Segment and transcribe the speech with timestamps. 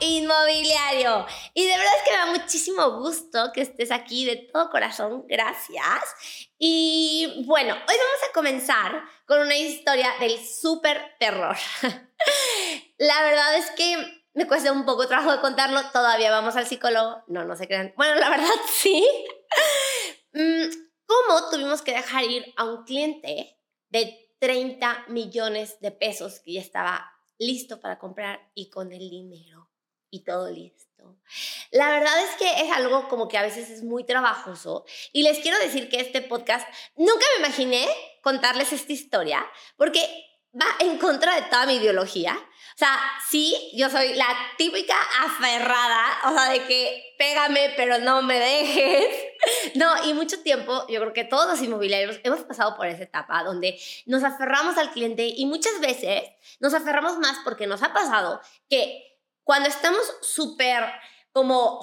[0.00, 1.26] inmobiliario.
[1.54, 5.24] Y de verdad es que me da muchísimo gusto que estés aquí de todo corazón.
[5.28, 6.02] Gracias.
[6.58, 11.56] Y bueno, hoy vamos a comenzar con una historia del súper terror.
[12.98, 15.80] La verdad es que me cuesta un poco trabajo de contarlo.
[15.92, 17.22] Todavía vamos al psicólogo.
[17.28, 17.92] No, no se crean.
[17.96, 19.06] Bueno, la verdad sí.
[20.32, 20.64] Mm,
[21.06, 23.58] ¿Cómo tuvimos que dejar ir a un cliente
[23.90, 29.70] de 30 millones de pesos que ya estaba listo para comprar y con el dinero
[30.14, 31.16] y todo listo.
[31.72, 35.40] La verdad es que es algo como que a veces es muy trabajoso y les
[35.40, 37.88] quiero decir que este podcast nunca me imaginé
[38.22, 39.44] contarles esta historia
[39.76, 40.00] porque
[40.54, 42.38] va en contra de toda mi ideología.
[42.38, 42.96] O sea,
[43.28, 49.06] sí, yo soy la típica aferrada, o sea, de que pégame pero no me dejes.
[49.74, 53.42] No, y mucho tiempo, yo creo que todos los inmobiliarios hemos pasado por esa etapa
[53.42, 56.22] donde nos aferramos al cliente y muchas veces
[56.60, 58.40] nos aferramos más porque nos ha pasado
[58.70, 59.13] que
[59.44, 60.84] cuando estamos súper
[61.32, 61.80] como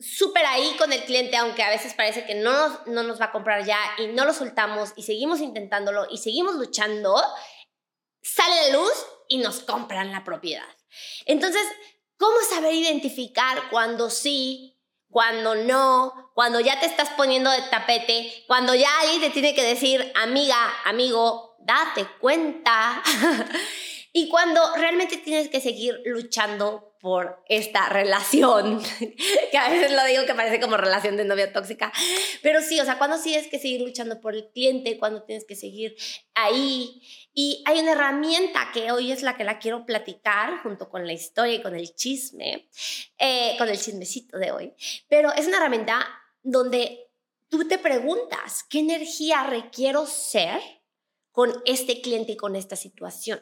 [0.00, 3.26] súper ahí con el cliente, aunque a veces parece que no nos, no nos va
[3.26, 7.22] a comprar ya y no lo soltamos y seguimos intentándolo y seguimos luchando,
[8.22, 8.92] sale la luz
[9.28, 10.64] y nos compran la propiedad.
[11.26, 11.62] Entonces,
[12.16, 14.78] ¿cómo saber identificar cuando sí,
[15.10, 19.64] cuando no, cuando ya te estás poniendo de tapete, cuando ya alguien te tiene que
[19.64, 23.02] decir, amiga, amigo, date cuenta?
[24.12, 28.82] y cuando realmente tienes que seguir luchando por esta relación,
[29.50, 31.92] que a veces lo digo que parece como relación de novia tóxica,
[32.42, 35.56] pero sí, o sea, cuando tienes que seguir luchando por el cliente, cuando tienes que
[35.56, 35.96] seguir
[36.34, 37.00] ahí.
[37.32, 41.12] Y hay una herramienta que hoy es la que la quiero platicar junto con la
[41.12, 42.68] historia y con el chisme,
[43.18, 44.74] eh, con el chismecito de hoy,
[45.08, 46.06] pero es una herramienta
[46.42, 47.08] donde
[47.48, 50.60] tú te preguntas, ¿qué energía requiero ser
[51.30, 53.40] con este cliente y con esta situación?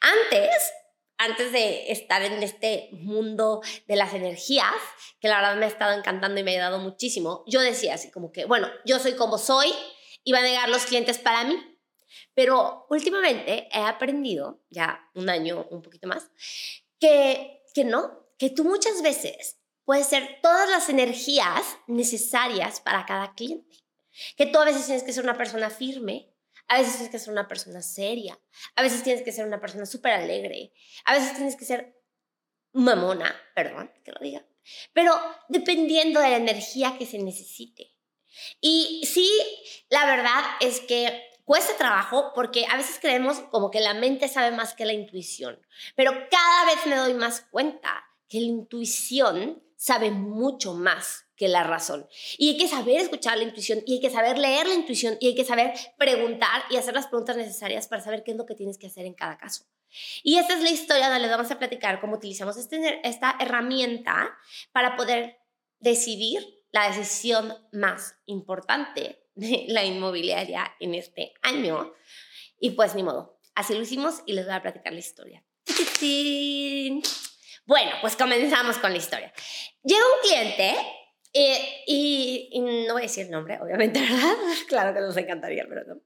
[0.00, 0.72] Antes
[1.18, 4.74] antes de estar en este mundo de las energías,
[5.20, 8.10] que la verdad me ha estado encantando y me ha ayudado muchísimo, yo decía así
[8.10, 9.72] como que, bueno, yo soy como soy
[10.24, 11.56] y van a llegar los clientes para mí.
[12.34, 16.30] Pero últimamente he aprendido, ya un año, un poquito más,
[16.98, 23.34] que, que no, que tú muchas veces puedes ser todas las energías necesarias para cada
[23.34, 23.76] cliente.
[24.36, 26.31] Que tú a veces tienes que ser una persona firme,
[26.72, 28.40] a veces tienes que ser una persona seria,
[28.76, 30.72] a veces tienes que ser una persona súper alegre,
[31.04, 32.00] a veces tienes que ser
[32.72, 34.46] mamona, perdón que lo diga,
[34.94, 35.12] pero
[35.50, 37.94] dependiendo de la energía que se necesite.
[38.62, 39.30] Y sí,
[39.90, 44.56] la verdad es que cuesta trabajo porque a veces creemos como que la mente sabe
[44.56, 45.60] más que la intuición,
[45.94, 51.64] pero cada vez me doy más cuenta que la intuición sabe mucho más que la
[51.64, 52.06] razón.
[52.38, 55.26] Y hay que saber escuchar la intuición y hay que saber leer la intuición y
[55.26, 58.54] hay que saber preguntar y hacer las preguntas necesarias para saber qué es lo que
[58.54, 59.64] tienes que hacer en cada caso.
[60.22, 64.38] Y esta es la historia donde les vamos a platicar cómo utilizamos este, esta herramienta
[64.70, 65.40] para poder
[65.80, 71.92] decidir la decisión más importante de la inmobiliaria en este año.
[72.60, 75.44] Y pues ni modo, así lo hicimos y les voy a platicar la historia.
[77.64, 79.32] Bueno, pues comenzamos con la historia.
[79.82, 81.01] Llega un cliente
[81.34, 84.34] eh, y, y, no voy a decir nombre, obviamente, ¿verdad?
[84.68, 86.00] claro que nos encantaría, pero no.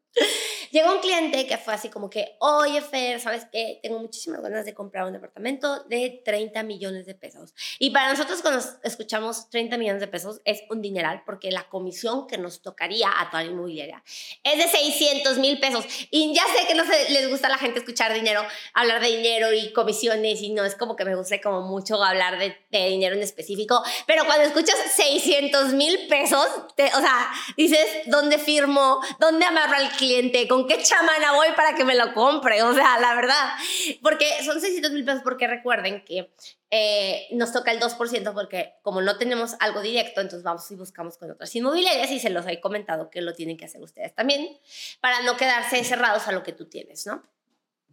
[0.76, 3.80] Llegó un cliente que fue así como que, oye Fer, ¿sabes qué?
[3.82, 7.54] Tengo muchísimas ganas de comprar un departamento de 30 millones de pesos.
[7.78, 12.26] Y para nosotros cuando escuchamos 30 millones de pesos es un dineral porque la comisión
[12.26, 14.04] que nos tocaría a toda la inmobiliaria
[14.44, 15.86] es de 600 mil pesos.
[16.10, 18.42] Y ya sé que no se, les gusta a la gente escuchar dinero,
[18.74, 22.38] hablar de dinero y comisiones y no es como que me guste como mucho hablar
[22.38, 28.36] de, de dinero en específico, pero cuando escuchas 600 mil pesos, o sea, dices, ¿dónde
[28.36, 29.00] firmo?
[29.18, 30.46] ¿Dónde amarro al cliente?
[30.46, 32.62] ¿Con qué chamana voy para que me lo compre?
[32.62, 33.54] O sea, la verdad.
[34.02, 36.32] Porque son 600 mil pesos porque recuerden que
[36.70, 41.16] eh, nos toca el 2% porque como no tenemos algo directo, entonces vamos y buscamos
[41.16, 44.58] con otras inmobiliarias y se los he comentado que lo tienen que hacer ustedes también
[45.00, 47.22] para no quedarse cerrados a lo que tú tienes, ¿no?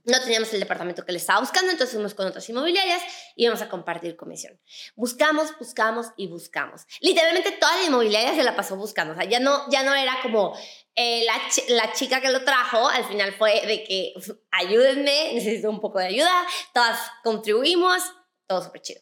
[0.05, 3.01] No teníamos el departamento que le estaba buscando, entonces fuimos con otras inmobiliarias
[3.35, 4.59] y íbamos a compartir comisión.
[4.95, 6.81] Buscamos, buscamos y buscamos.
[6.99, 9.13] Literalmente toda la inmobiliaria se la pasó buscando.
[9.13, 10.57] O sea, ya no, ya no era como
[10.95, 11.39] eh, la,
[11.75, 14.13] la, chica que lo trajo, al final fue de que
[14.51, 18.03] ayúdenme, necesito un poco de ayuda, todas contribuimos,
[18.45, 19.01] todo súper chido.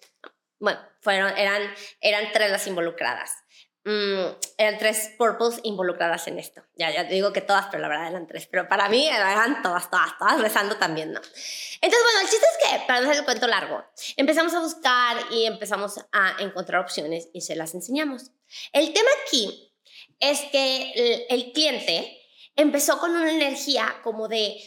[0.59, 3.40] Bueno, fueron, eran, eran tres las involucradas.
[3.83, 6.62] Mm, eran tres purples involucradas en esto.
[6.75, 8.45] Ya, ya te digo que todas, pero la verdad eran tres.
[8.45, 11.19] Pero para mí eran todas, todas, todas rezando también, ¿no?
[11.19, 13.83] Entonces, bueno, el chiste es que, para no hacer el cuento largo,
[14.18, 18.31] empezamos a buscar y empezamos a encontrar opciones y se las enseñamos.
[18.72, 19.74] El tema aquí
[20.19, 22.22] es que el, el cliente
[22.56, 24.57] empezó con una energía como de,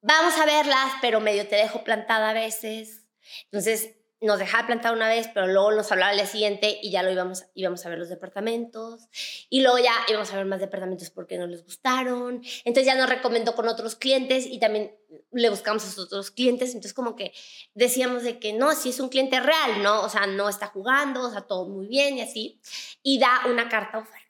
[0.00, 3.04] vamos a verlas, pero medio te dejo plantada a veces.
[3.44, 7.10] Entonces, nos dejaba plantar una vez, pero luego nos hablaba al siguiente y ya lo
[7.10, 9.08] íbamos, íbamos a ver los departamentos.
[9.50, 12.42] Y luego ya íbamos a ver más departamentos porque no les gustaron.
[12.64, 14.96] Entonces ya nos recomendó con otros clientes y también
[15.32, 16.70] le buscamos a sus otros clientes.
[16.70, 17.32] Entonces como que
[17.74, 20.02] decíamos de que no, si es un cliente real, ¿no?
[20.02, 22.60] O sea, no está jugando, o sea, todo muy bien y así.
[23.02, 24.24] Y da una carta oferta.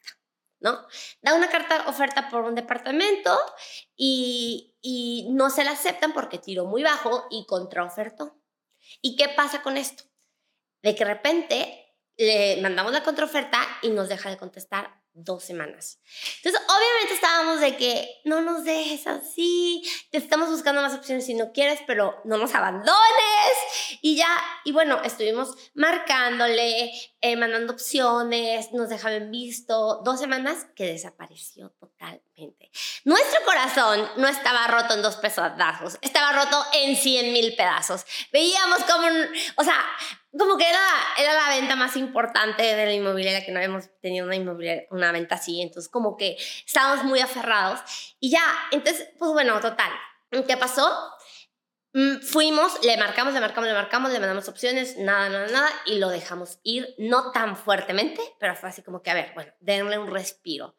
[0.58, 0.86] ¿no?
[1.22, 3.38] Da una carta oferta por un departamento
[3.94, 8.36] y, y no se la aceptan porque tiró muy bajo y contraofertó.
[9.02, 10.04] ¿Y qué pasa con esto?
[10.82, 15.98] De que de repente le mandamos la contraoferta y nos deja de contestar dos semanas.
[16.36, 21.34] Entonces, obviamente estábamos de que no nos dejes así, te estamos buscando más opciones si
[21.34, 22.96] no quieres, pero no nos abandones.
[24.02, 24.28] Y ya,
[24.64, 31.70] y bueno, estuvimos marcándole, eh, mandando opciones, nos dejaba en visto, dos semanas que desapareció
[31.80, 32.70] totalmente.
[33.04, 38.04] Nuestro corazón no estaba roto en dos pedazos, estaba roto en 100 mil pedazos.
[38.32, 39.08] Veíamos como,
[39.56, 39.84] o sea,
[40.38, 40.80] como que era,
[41.18, 45.12] era la venta más importante de la inmobiliaria, que no habíamos tenido una, inmobiliaria, una
[45.12, 46.36] venta así, entonces como que
[46.66, 47.80] estábamos muy aferrados
[48.20, 49.90] y ya, entonces, pues bueno, total,
[50.30, 50.90] ¿qué pasó?
[51.92, 55.98] Mm, fuimos, le marcamos, le marcamos, le marcamos, le mandamos opciones, nada, nada, nada, y
[55.98, 59.98] lo dejamos ir, no tan fuertemente, pero fue así como que, a ver, bueno, denle
[59.98, 60.76] un respiro.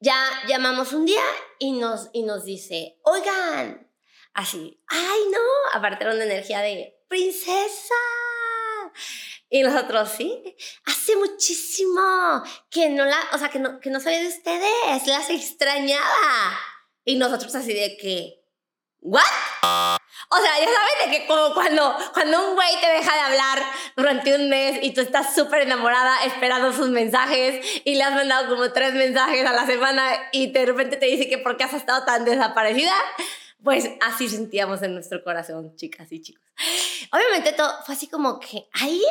[0.00, 0.14] Ya
[0.48, 1.22] llamamos un día
[1.58, 3.88] y nos, y nos dice, oigan,
[4.34, 5.38] así, ay no,
[5.78, 7.94] aparte era una energía de princesa
[9.50, 10.56] y nosotros, sí,
[10.86, 15.28] hace muchísimo que no la, o sea, que no, que no sabía de ustedes, las
[15.28, 16.58] extrañaba.
[17.04, 18.42] Y nosotros así de que,
[19.00, 19.22] ¿what?
[20.30, 23.58] O sea, ya saben de que como cuando, cuando un güey te deja de hablar
[23.94, 28.48] durante un mes y tú estás súper enamorada esperando sus mensajes y le has mandado
[28.48, 30.02] como tres mensajes a la semana
[30.32, 32.94] y de repente te dice que por qué has estado tan desaparecida,
[33.62, 36.51] pues así sentíamos en nuestro corazón, chicas y chicos.
[37.10, 39.02] Obviamente todo fue así como que ahí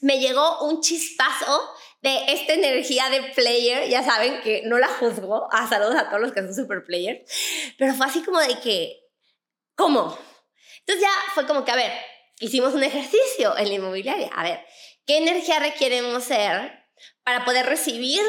[0.00, 5.52] me llegó un chispazo de esta energía de player, ya saben que no la juzgo,
[5.52, 7.20] a ah, saludos a todos los que son super players,
[7.78, 9.00] pero fue así como de que,
[9.74, 10.18] ¿cómo?
[10.80, 11.92] Entonces ya fue como que, a ver,
[12.38, 14.64] hicimos un ejercicio en la inmobiliaria, a ver,
[15.06, 16.86] ¿qué energía requeremos ser
[17.22, 18.22] para poder recibir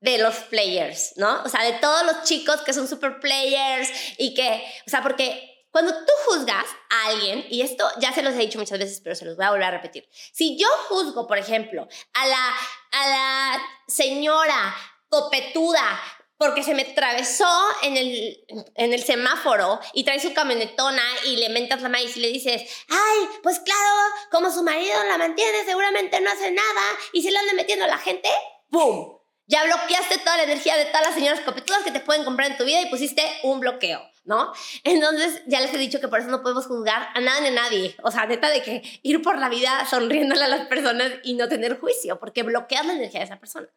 [0.00, 1.42] de los players, ¿no?
[1.44, 3.88] O sea, de todos los chicos que son super players
[4.18, 8.32] y que, o sea, porque cuando tú juzgas a alguien, y esto ya se los
[8.34, 10.08] he dicho muchas veces, pero se los voy a volver a repetir.
[10.32, 14.72] Si yo juzgo, por ejemplo, a la, señora
[15.08, 16.00] copetuda
[16.36, 17.48] porque se me atravesó
[17.82, 22.62] en el, semáforo y trae su camionetona y le mentas la maíz y le dices,
[22.88, 23.96] ay, pues claro,
[24.30, 26.82] como su marido la mantiene, seguramente no hace nada
[27.12, 28.28] y se le anda metiendo a la gente,
[28.70, 29.18] ¡pum!
[29.46, 32.58] Ya bloqueaste toda la energía de todas las señoras copetudas que te pueden comprar en
[32.58, 34.13] tu vida y pusiste un bloqueo.
[34.24, 34.52] ¿No?
[34.82, 37.94] Entonces, ya les he dicho que por eso no podemos juzgar a nada nadie.
[38.02, 41.48] O sea, neta de que ir por la vida sonriéndole a las personas y no
[41.48, 43.68] tener juicio, porque bloqueas la energía de esa persona.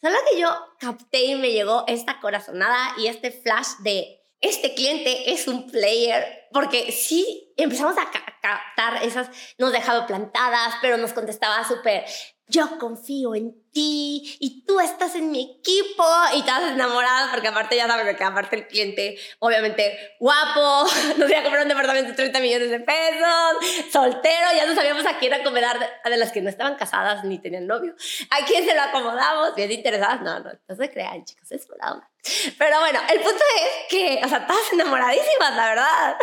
[0.00, 0.48] Solo que yo
[0.78, 6.48] capté y me llegó esta corazonada y este flash de este cliente es un player,
[6.52, 12.04] porque sí empezamos a captar esas, nos dejaba plantadas, pero nos contestaba súper,
[12.46, 17.76] yo confío en ti y tú estás en mi equipo y estás enamorada porque aparte
[17.76, 20.86] ya sabes que aparte el cliente obviamente guapo,
[21.16, 25.06] nos iba a comprar un departamento de 30 millones de pesos, soltero, ya no sabíamos
[25.06, 27.94] a quién acomodar de las que no estaban casadas ni tenían novio,
[28.30, 32.10] a quién se lo acomodamos, bien interesadas, no, no, no se crean chicos, es broma.
[32.58, 36.16] Pero bueno, el punto es que, o sea, estás enamoradísimas, la verdad.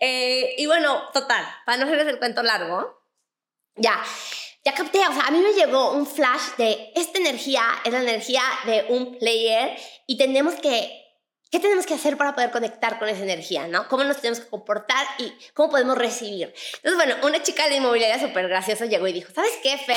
[0.00, 3.02] Eh, y bueno, total, para no hacerles el cuento largo,
[3.74, 4.02] ya
[4.66, 8.00] ya capté, o sea, a mí me llegó un flash de esta energía es la
[8.00, 11.05] energía de un player y tenemos que
[11.48, 13.86] ¿Qué tenemos que hacer para poder conectar con esa energía, no?
[13.88, 16.52] ¿Cómo nos tenemos que comportar y cómo podemos recibir?
[16.82, 19.96] Entonces, bueno, una chica de inmobiliaria súper graciosa llegó y dijo, ¿sabes qué, Fer?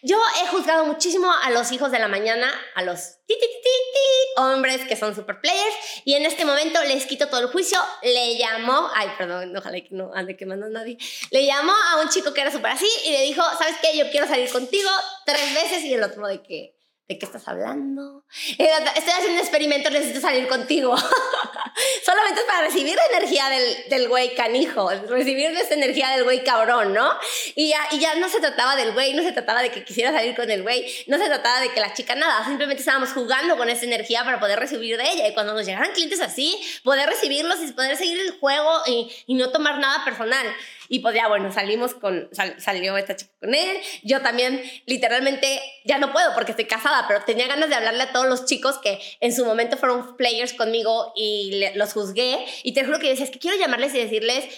[0.00, 4.40] Yo he juzgado muchísimo a los hijos de la mañana, a los ti, ti, ti,
[4.40, 5.76] hombres que son super players,
[6.06, 7.78] y en este momento les quito todo el juicio.
[8.02, 10.96] Le llamó, ay, perdón, ojalá que no ande quemando a nadie.
[11.30, 13.98] Le llamó a un chico que era súper así y le dijo, ¿sabes qué?
[13.98, 14.88] Yo quiero salir contigo
[15.26, 16.75] tres veces y el otro de que
[17.08, 18.24] ¿De qué estás hablando?
[18.58, 20.96] Eh, estoy haciendo un experimento, necesito salir contigo.
[22.04, 26.94] Solamente para recibir la energía del, del güey canijo, recibir esa energía del güey cabrón,
[26.94, 27.08] ¿no?
[27.54, 30.10] Y ya, y ya no se trataba del güey, no se trataba de que quisiera
[30.10, 33.56] salir con el güey, no se trataba de que la chica nada, simplemente estábamos jugando
[33.56, 35.28] con esa energía para poder recibir de ella.
[35.28, 39.34] Y cuando nos llegaran clientes así, poder recibirlos y poder seguir el juego y, y
[39.34, 40.46] no tomar nada personal.
[40.88, 42.28] Y pues ya, bueno, salimos con,
[42.58, 43.78] salió esta chica con él.
[44.02, 48.12] Yo también, literalmente, ya no puedo porque estoy casada, pero tenía ganas de hablarle a
[48.12, 52.44] todos los chicos que en su momento fueron players conmigo y los juzgué.
[52.62, 54.48] Y te juro que decía, es que quiero llamarles y decirles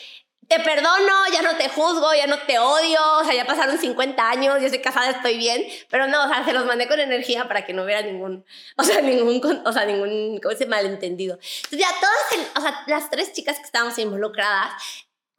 [0.49, 4.30] te perdono, ya no te juzgo, ya no te odio, o sea, ya pasaron 50
[4.30, 7.47] años, yo estoy casada, estoy bien, pero no, o sea, se los mandé con energía
[7.47, 11.35] para que no hubiera ningún, o sea, ningún, o sea, ningún, ¿cómo se malentendido?
[11.35, 14.73] Entonces ya todas, o sea, las tres chicas que estábamos involucradas,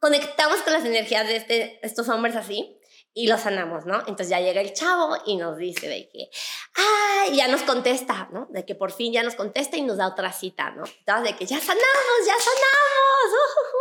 [0.00, 2.80] conectamos con las energías de este, estos hombres así,
[3.12, 3.98] y lo sanamos, ¿no?
[4.00, 6.30] Entonces ya llega el chavo y nos dice de que,
[6.74, 8.46] ay, ya nos contesta, ¿no?
[8.50, 10.84] De que por fin ya nos contesta y nos da otra cita, ¿no?
[10.84, 13.38] Entonces de que ya sanamos, ya sanamos,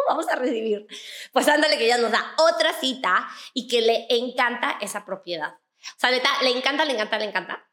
[0.07, 0.87] vamos a recibir.
[1.31, 5.53] Pues ándale que ya nos da otra cita y que le encanta esa propiedad.
[5.53, 7.65] O sea, neta, le encanta, le encanta, le encanta.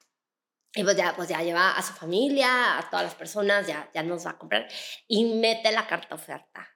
[0.75, 4.03] Y pues ya, pues ya lleva a su familia, a todas las personas, ya, ya
[4.03, 4.69] nos va a comprar
[5.09, 6.76] y mete la carta oferta.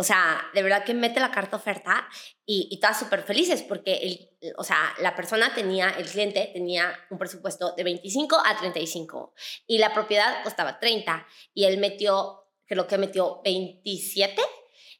[0.00, 2.08] O sea, de verdad que mete la carta oferta
[2.46, 7.18] y, y súper felices porque, el, o sea, la persona tenía, el cliente tenía un
[7.18, 9.34] presupuesto de 25 a 35
[9.66, 14.40] y la propiedad costaba 30 y él metió, creo que metió 27.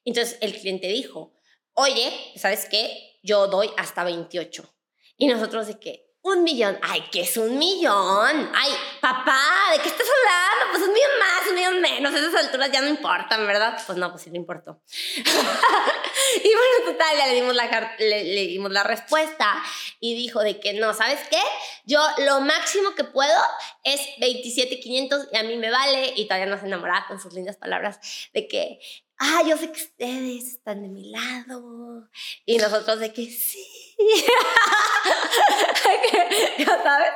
[0.04, 1.33] Entonces el cliente dijo,
[1.73, 3.19] oye, ¿sabes qué?
[3.23, 4.71] Yo doy hasta 28.
[5.16, 6.79] Y nosotros de que, un millón.
[6.83, 8.53] Ay, ¿qué es un millón?
[8.55, 9.41] Ay, papá,
[9.73, 10.71] ¿de qué estás hablando?
[10.71, 12.15] Pues un millón más, un millón menos.
[12.15, 13.81] Esas alturas ya no importan, ¿verdad?
[13.87, 14.83] Pues no, pues sí no importó.
[15.17, 19.62] y bueno, total, ya le dimos, la, le, le, dimos la respuesta
[19.99, 21.41] y dijo de que no, ¿sabes qué?
[21.85, 23.41] Yo lo máximo que puedo
[23.85, 26.12] es 27,500 y a mí me vale.
[26.17, 27.99] Y todavía nos enamoraba con sus lindas palabras
[28.35, 28.79] de que
[29.21, 32.09] ah, yo sé que ustedes están de mi lado.
[32.47, 33.65] Y nosotros de que sí.
[36.59, 37.11] ya sabes.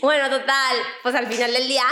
[0.00, 1.84] Bueno, total, pues al final del día,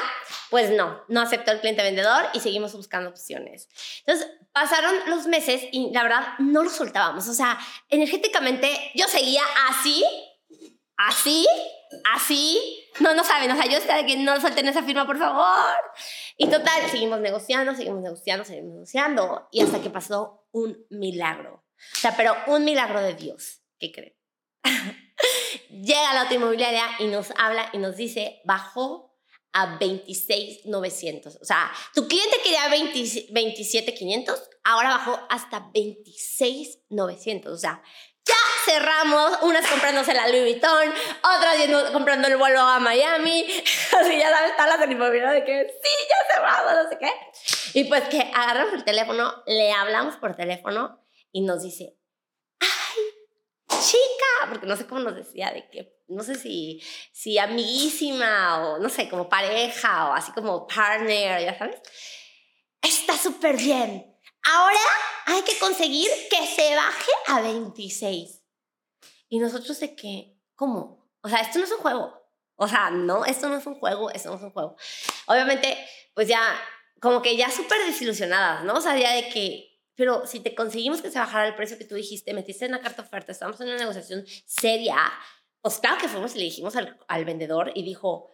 [0.48, 3.68] pues no, no aceptó el cliente vendedor y seguimos buscando opciones.
[4.06, 7.28] Entonces, pasaron los meses y la verdad no lo soltábamos.
[7.28, 10.02] O sea, energéticamente yo seguía así,
[10.96, 11.46] así,
[12.14, 12.58] así.
[13.00, 15.76] No, no saben, o sea, yo estaba que no suelten esa firma, por favor.
[16.36, 19.48] Y total, seguimos negociando, seguimos negociando, seguimos negociando.
[19.50, 21.64] Y hasta que pasó un milagro.
[21.94, 23.62] O sea, pero un milagro de Dios.
[23.78, 24.14] ¿Qué creen?
[25.70, 29.10] Llega la otra inmobiliaria y nos habla y nos dice, bajó
[29.52, 31.36] a 26,900.
[31.40, 37.52] O sea, tu cliente quería 27,500, ahora bajó hasta 26,900.
[37.52, 37.82] O sea,
[38.24, 38.34] ya
[38.64, 43.44] cerramos, unas comprándose la Louis Vuitton, otras comprando el vuelo a Miami,
[44.00, 47.80] así ya sabes, están las inmobiliarias de que sí, ya cerramos, no sé qué.
[47.80, 51.96] Y pues que agarramos el teléfono, le hablamos por teléfono y nos dice,
[53.80, 58.78] chica, porque no sé cómo nos decía, de que, no sé si, si amiguísima o
[58.78, 61.80] no sé, como pareja o así como partner, ya sabes.
[62.82, 64.09] Está súper bien.
[64.44, 64.78] Ahora
[65.26, 68.42] hay que conseguir que se baje a 26.
[69.28, 71.10] Y nosotros de que, ¿cómo?
[71.22, 72.14] O sea, esto no es un juego.
[72.56, 74.76] O sea, no, esto no es un juego, esto no es un juego.
[75.26, 75.78] Obviamente,
[76.14, 76.40] pues ya,
[77.00, 78.74] como que ya súper desilusionadas, ¿no?
[78.74, 79.70] O sea, ya de que
[80.00, 82.80] pero si te conseguimos que se bajara el precio que tú dijiste, metiste en la
[82.80, 84.96] carta oferta, estamos en una negociación seria,
[85.60, 88.32] pues claro que fuimos y le dijimos al, al vendedor y dijo,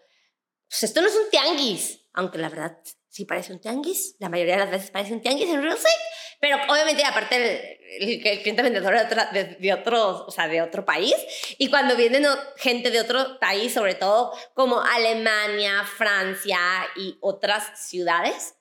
[0.68, 2.78] pues esto no es un tianguis, aunque la verdad
[3.16, 5.94] sí parece un tianguis, la mayoría de las veces parece un tianguis en real estate,
[6.38, 10.48] pero obviamente aparte el, el, el cliente vendedor de, otra, de, de, otro, o sea,
[10.48, 11.14] de otro país,
[11.56, 12.26] y cuando vienen
[12.58, 16.58] gente de otro país, sobre todo como Alemania, Francia
[16.94, 18.55] y otras ciudades,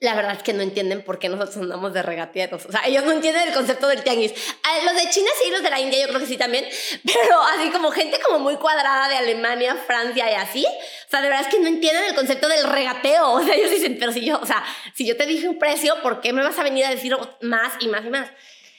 [0.00, 2.66] la verdad es que no entienden por qué nosotros andamos de regateros.
[2.66, 4.32] O sea, ellos no entienden el concepto del tianguis.
[4.84, 6.64] Los de China sí, los de la India yo creo que sí también,
[7.04, 10.66] pero así como gente como muy cuadrada de Alemania, Francia y así.
[10.66, 13.32] O sea, de verdad es que no entienden el concepto del regateo.
[13.44, 16.00] O sea, ellos dicen, pero si yo, o sea, si yo te dije un precio,
[16.02, 18.30] ¿por qué me vas a venir a decir más y más y más?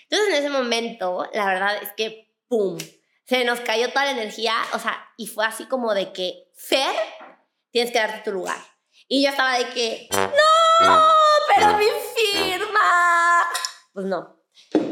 [0.03, 2.77] Entonces, en ese momento, la verdad es que, ¡pum!
[3.25, 6.95] Se nos cayó toda la energía, o sea, y fue así como de que, Fer,
[7.71, 8.74] tienes que darte tu lugar.
[9.07, 10.89] Y yo estaba de que, ¡no!
[11.55, 11.85] ¡Pero mi
[12.15, 13.43] firma!
[13.93, 14.41] Pues no.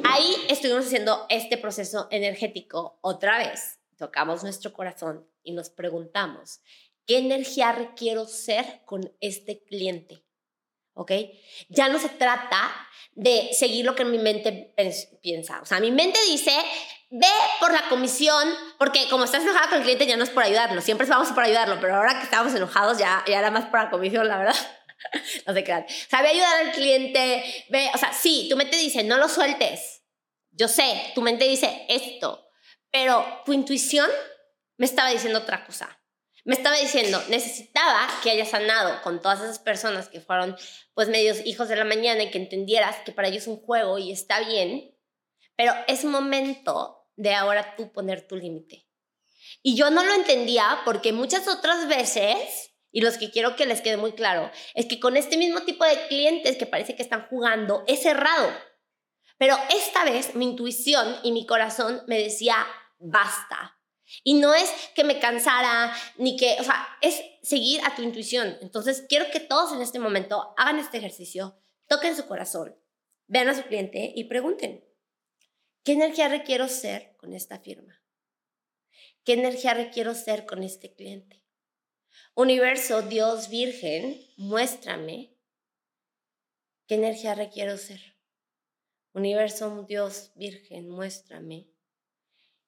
[0.03, 3.79] Ahí estuvimos haciendo este proceso energético otra vez.
[3.97, 6.61] Tocamos nuestro corazón y nos preguntamos,
[7.07, 10.22] ¿qué energía requiero ser con este cliente?
[10.93, 11.11] ¿Ok?
[11.69, 12.71] Ya no se trata
[13.13, 14.73] de seguir lo que mi mente
[15.21, 15.61] piensa.
[15.61, 16.51] O sea, mi mente dice,
[17.09, 17.27] ve
[17.59, 18.47] por la comisión,
[18.77, 21.43] porque como estás enojada con el cliente ya no es por ayudarlo, siempre vamos por
[21.43, 24.55] ayudarlo, pero ahora que estamos enojados ya, ya era más por la comisión, la verdad.
[25.47, 25.83] no se crean.
[25.83, 29.29] O sea, ve ayudar al cliente, ve, o sea, sí, tu mente dice, no lo
[29.29, 30.03] sueltes.
[30.51, 32.47] Yo sé, tu mente dice esto,
[32.91, 34.09] pero tu intuición
[34.77, 35.99] me estaba diciendo otra cosa.
[36.45, 40.57] Me estaba diciendo, necesitaba que hayas sanado con todas esas personas que fueron
[40.93, 43.97] pues medios hijos de la mañana y que entendieras que para ellos es un juego
[43.97, 44.93] y está bien,
[45.55, 48.87] pero es momento de ahora tú poner tu límite.
[49.61, 53.81] Y yo no lo entendía porque muchas otras veces, y los que quiero que les
[53.81, 57.27] quede muy claro, es que con este mismo tipo de clientes que parece que están
[57.27, 58.49] jugando, es cerrado.
[59.37, 62.55] Pero esta vez mi intuición y mi corazón me decía,
[62.99, 63.79] basta.
[64.23, 68.57] Y no es que me cansara, ni que, o sea, es seguir a tu intuición.
[68.61, 72.77] Entonces, quiero que todos en este momento hagan este ejercicio, toquen su corazón,
[73.27, 74.85] vean a su cliente y pregunten,
[75.83, 78.01] ¿qué energía requiero ser con esta firma?
[79.23, 81.43] ¿Qué energía requiero ser con este cliente?
[82.35, 85.37] Universo, Dios, Virgen, muéstrame
[86.87, 88.17] qué energía requiero ser.
[89.13, 91.72] Universo, Dios, Virgen, muéstrame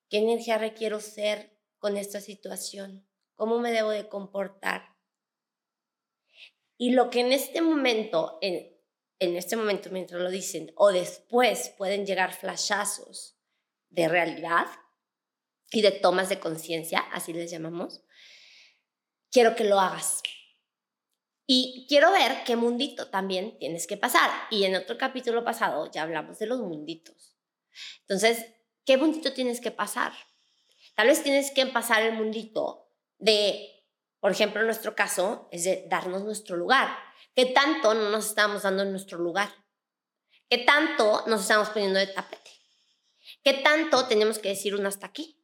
[0.10, 4.96] qué energía requiero ser con esta situación, cómo me debo de comportar.
[6.78, 8.76] Y lo que en este momento, en,
[9.20, 13.38] en este momento mientras lo dicen, o después pueden llegar flashazos
[13.90, 14.68] de realidad
[15.72, 18.04] y de tomas de conciencia, así les llamamos,
[19.32, 20.22] quiero que lo hagas.
[21.48, 24.32] Y quiero ver qué mundito también tienes que pasar.
[24.50, 27.36] Y en otro capítulo pasado ya hablamos de los munditos.
[28.02, 28.55] Entonces,
[28.86, 30.14] ¿qué mundito tienes que pasar?
[30.96, 33.86] Tal vez tienes que pasar el mundito de,
[34.20, 36.96] por ejemplo, en nuestro caso, es de darnos nuestro lugar.
[37.36, 39.54] ¿Qué tanto no nos estamos dando en nuestro lugar?
[40.50, 42.52] ¿Qué tanto nos estamos poniendo de tapete?
[43.44, 45.42] ¿Qué tanto tenemos que decir un hasta aquí?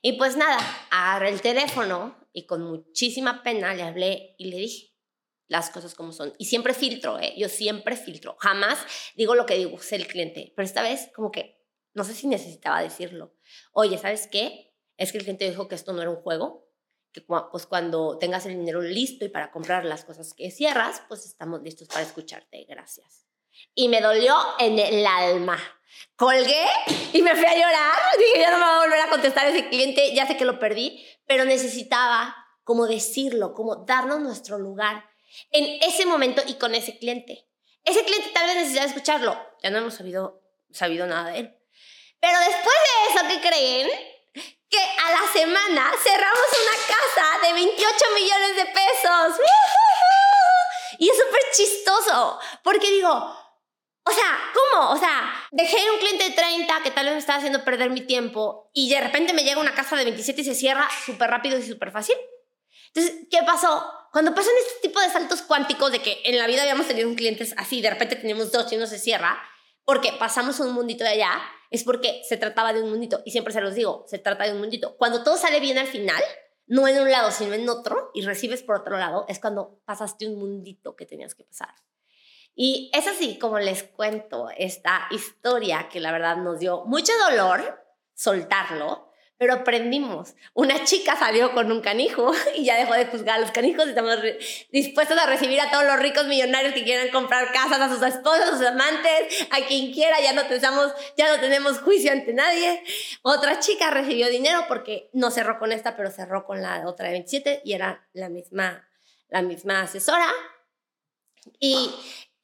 [0.00, 0.58] Y pues nada,
[0.90, 4.92] agarré el teléfono y con muchísima pena le hablé y le dije
[5.48, 6.32] las cosas como son.
[6.38, 7.34] Y siempre filtro, ¿eh?
[7.36, 8.36] Yo siempre filtro.
[8.40, 8.78] Jamás
[9.16, 10.52] digo lo que digo, sé el cliente.
[10.56, 11.61] Pero esta vez como que
[11.94, 13.34] no sé si necesitaba decirlo.
[13.72, 14.74] Oye, ¿sabes qué?
[14.96, 16.68] Es que el cliente dijo que esto no era un juego,
[17.12, 21.26] que pues cuando tengas el dinero listo y para comprar las cosas que cierras, pues
[21.26, 22.64] estamos listos para escucharte.
[22.68, 23.26] Gracias.
[23.74, 25.58] Y me dolió en el alma.
[26.16, 26.66] Colgué
[27.12, 27.94] y me fui a llorar.
[28.18, 30.58] Dije, ya no me va a volver a contestar ese cliente, ya sé que lo
[30.58, 32.34] perdí, pero necesitaba
[32.64, 35.04] como decirlo, como darnos nuestro lugar
[35.50, 37.48] en ese momento y con ese cliente.
[37.84, 41.56] Ese cliente tal vez necesitaba escucharlo, ya no hemos sabido, sabido nada de él.
[42.22, 43.90] Pero después de eso, ¿qué creen?
[44.70, 49.40] Que a la semana cerramos una casa de 28 millones de pesos.
[50.98, 53.10] Y es súper chistoso, porque digo,
[54.04, 54.92] o sea, ¿cómo?
[54.92, 58.02] O sea, dejé un cliente de 30 que tal vez me estaba haciendo perder mi
[58.02, 61.58] tiempo y de repente me llega una casa de 27 y se cierra súper rápido
[61.58, 62.16] y súper fácil.
[62.94, 63.84] Entonces, ¿qué pasó?
[64.12, 67.16] Cuando pasan este tipo de saltos cuánticos de que en la vida habíamos tenido un
[67.16, 69.42] cliente así, de repente tenemos dos y uno se cierra,
[69.84, 71.40] porque pasamos un mundito de allá,
[71.70, 73.22] es porque se trataba de un mundito.
[73.24, 74.96] Y siempre se los digo, se trata de un mundito.
[74.96, 76.22] Cuando todo sale bien al final,
[76.66, 80.26] no en un lado, sino en otro, y recibes por otro lado, es cuando pasaste
[80.26, 81.74] un mundito que tenías que pasar.
[82.54, 87.82] Y es así como les cuento esta historia que la verdad nos dio mucho dolor
[88.14, 89.11] soltarlo,
[89.42, 90.36] pero aprendimos.
[90.54, 93.88] Una chica salió con un canijo y ya dejó de juzgar a los canijos.
[93.88, 94.18] Estamos
[94.70, 98.52] dispuestos a recibir a todos los ricos millonarios que quieran comprar casas a sus esposas,
[98.52, 100.20] a sus amantes, a quien quiera.
[100.20, 102.84] Ya no, pensamos, ya no tenemos juicio ante nadie.
[103.22, 107.14] Otra chica recibió dinero porque no cerró con esta, pero cerró con la otra de
[107.14, 108.88] 27 y era la misma,
[109.28, 110.28] la misma asesora.
[111.58, 111.90] Y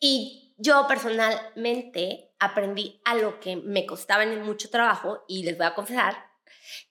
[0.01, 5.67] y yo personalmente aprendí a lo que me costaba en mucho trabajo y les voy
[5.67, 6.28] a confesar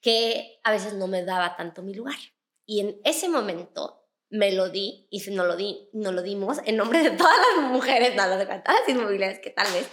[0.02, 2.18] que a veces no me daba tanto mi lugar.
[2.66, 6.60] Y en ese momento me lo di y si no lo di, no lo dimos
[6.66, 9.88] en nombre de todas las mujeres, no, de todas las inmobiliarias que tal vez,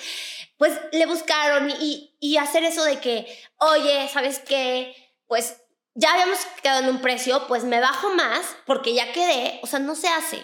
[0.56, 3.26] pues le buscaron y, y hacer eso de que,
[3.58, 4.94] oye, ¿sabes qué?
[5.26, 5.60] Pues
[5.94, 9.78] ya habíamos quedado en un precio, pues me bajo más porque ya quedé, o sea,
[9.78, 10.42] no se hace.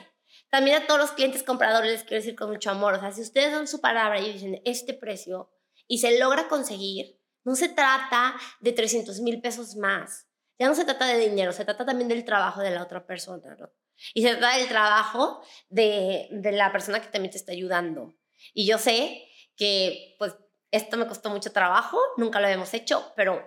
[0.50, 3.22] También a todos los clientes compradores les quiero decir con mucho amor, o sea, si
[3.22, 5.50] ustedes dan su palabra y dicen este precio
[5.86, 10.26] y se logra conseguir, no se trata de 300 mil pesos más.
[10.58, 13.56] Ya no se trata de dinero, se trata también del trabajo de la otra persona,
[13.58, 13.70] ¿no?
[14.14, 18.14] Y se trata del trabajo de, la persona que también te está ayudando.
[18.52, 19.26] Y yo sé
[19.56, 20.36] que, pues,
[20.70, 23.42] esto me costó mucho trabajo, nunca lo habíamos hecho, pero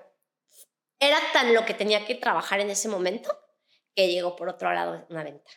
[1.00, 3.32] era tan lo que tenía que trabajar en ese momento
[3.96, 5.52] que llegó por otro lado una venta.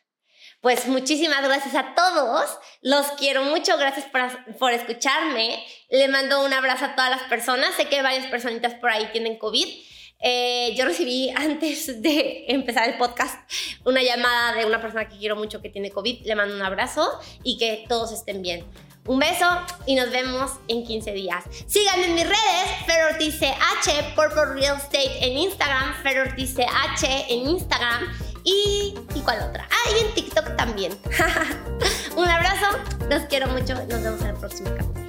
[0.67, 2.59] Pues muchísimas gracias a todos.
[2.83, 3.79] Los quiero mucho.
[3.79, 4.05] Gracias
[4.59, 5.65] por, escucharme.
[5.91, 7.73] Le mando un abrazo a todas las personas.
[7.77, 9.65] Sé que varias personitas por ahí tienen COVID.
[10.19, 13.49] Eh, yo recibí antes de empezar el podcast
[13.85, 16.27] una llamada de una persona que quiero mucho que tiene COVID.
[16.27, 18.65] Le mando un abrazo y que todos estén bien.
[19.07, 19.47] Un beso
[19.87, 21.45] y nos vemos en 15 días.
[21.69, 29.21] Síganme en mis redes, FerorticeH, Purple Real Estate en Instagram, FerorticeH en Instagram y, ¿y
[29.21, 29.69] cuál otra?
[29.71, 30.93] Ah, y en TikTok también.
[32.17, 32.79] Un abrazo,
[33.11, 35.06] los quiero mucho, nos vemos en el próximo capítulo.